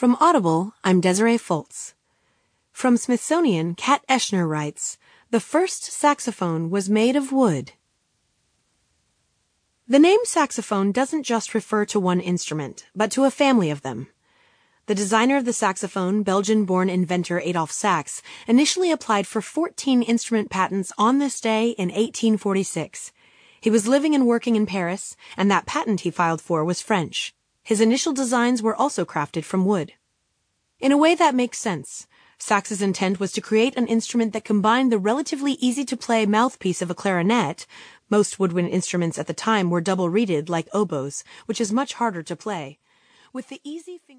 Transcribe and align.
From 0.00 0.16
Audible, 0.18 0.72
I'm 0.82 1.02
Desiree 1.02 1.36
Fultz. 1.36 1.92
From 2.72 2.96
Smithsonian, 2.96 3.74
Kat 3.74 4.02
Eschner 4.08 4.48
writes, 4.48 4.96
The 5.30 5.40
first 5.40 5.84
saxophone 5.84 6.70
was 6.70 6.88
made 6.88 7.16
of 7.16 7.32
wood. 7.32 7.72
The 9.86 9.98
name 9.98 10.20
saxophone 10.24 10.90
doesn't 10.90 11.24
just 11.24 11.52
refer 11.52 11.84
to 11.84 12.00
one 12.00 12.18
instrument, 12.18 12.86
but 12.96 13.10
to 13.10 13.24
a 13.24 13.30
family 13.30 13.68
of 13.68 13.82
them. 13.82 14.08
The 14.86 14.94
designer 14.94 15.36
of 15.36 15.44
the 15.44 15.52
saxophone, 15.52 16.22
Belgian-born 16.22 16.88
inventor 16.88 17.38
Adolphe 17.40 17.70
Sax, 17.70 18.22
initially 18.46 18.90
applied 18.90 19.26
for 19.26 19.42
14 19.42 20.00
instrument 20.00 20.48
patents 20.48 20.94
on 20.96 21.18
this 21.18 21.42
day 21.42 21.72
in 21.72 21.88
1846. 21.88 23.12
He 23.60 23.68
was 23.68 23.86
living 23.86 24.14
and 24.14 24.26
working 24.26 24.56
in 24.56 24.64
Paris, 24.64 25.14
and 25.36 25.50
that 25.50 25.66
patent 25.66 26.00
he 26.00 26.10
filed 26.10 26.40
for 26.40 26.64
was 26.64 26.80
French. 26.80 27.34
His 27.62 27.80
initial 27.80 28.12
designs 28.12 28.62
were 28.62 28.74
also 28.74 29.04
crafted 29.04 29.44
from 29.44 29.64
wood. 29.64 29.94
In 30.80 30.92
a 30.92 30.96
way 30.96 31.14
that 31.14 31.34
makes 31.34 31.58
sense. 31.58 32.06
Sax's 32.38 32.80
intent 32.80 33.20
was 33.20 33.32
to 33.32 33.40
create 33.40 33.76
an 33.76 33.86
instrument 33.86 34.32
that 34.32 34.44
combined 34.44 34.90
the 34.90 34.98
relatively 34.98 35.52
easy 35.52 35.84
to 35.84 35.96
play 35.96 36.24
mouthpiece 36.24 36.80
of 36.80 36.90
a 36.90 36.94
clarinet, 36.94 37.66
most 38.08 38.38
woodwind 38.38 38.70
instruments 38.70 39.18
at 39.18 39.26
the 39.26 39.34
time 39.34 39.68
were 39.68 39.82
double 39.82 40.08
reeded 40.08 40.48
like 40.48 40.68
oboes, 40.72 41.22
which 41.46 41.60
is 41.60 41.72
much 41.72 41.94
harder 41.94 42.22
to 42.22 42.34
play, 42.34 42.78
with 43.32 43.48
the 43.48 43.60
easy 43.62 43.98
finger 43.98 44.10